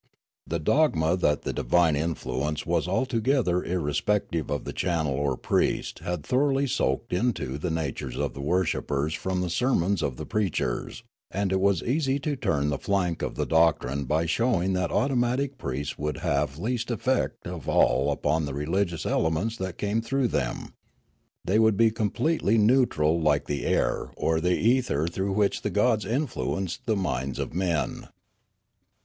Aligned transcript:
The 0.47 0.57
dogma 0.57 1.15
that 1.17 1.43
the 1.43 1.53
divine 1.53 1.95
influence 1.95 2.65
was 2.65 2.87
altogether 2.87 3.61
irre 3.61 3.93
spective 3.93 4.49
of 4.49 4.63
the 4.63 4.73
channel 4.73 5.13
or 5.13 5.37
priest 5.37 5.99
had 5.99 6.23
thoroughly 6.23 6.65
soaked 6.65 7.13
into 7.13 7.59
the 7.59 7.69
natures 7.69 8.17
of 8.17 8.33
the 8.33 8.41
worshippers 8.41 9.13
from 9.13 9.41
the 9.41 9.49
sermons 9.51 10.01
of 10.01 10.17
the 10.17 10.25
preachers; 10.25 11.03
and 11.29 11.51
it 11.51 11.59
was 11.59 11.83
easy 11.83 12.17
to 12.17 12.35
turn 12.35 12.69
the 12.71 12.79
flank 12.79 13.21
of 13.21 13.35
the 13.35 13.45
doctrine 13.45 14.05
by 14.05 14.25
showing 14.25 14.73
that 14.73 14.91
automatic 14.91 15.59
priests 15.59 15.99
would 15.99 16.17
have 16.17 16.57
least 16.57 16.89
effect 16.89 17.45
of 17.45 17.69
all 17.69 18.11
upon 18.11 18.45
the 18.47 18.55
religious 18.55 19.05
elements 19.05 19.55
that 19.57 19.77
came 19.77 20.01
through 20.01 20.29
them. 20.29 20.73
They 21.45 21.59
would 21.59 21.77
be 21.77 21.91
completely 21.91 22.57
neu 22.57 22.87
tral 22.87 23.21
like 23.21 23.45
the 23.45 23.67
air 23.67 24.09
or 24.17 24.41
the 24.41 24.57
ether 24.57 25.05
through 25.07 25.33
which 25.33 25.61
the 25.61 25.69
gods 25.69 26.05
influenced 26.07 26.87
the 26.87 26.95
minds 26.95 27.37
of 27.37 27.53
men. 27.53 28.07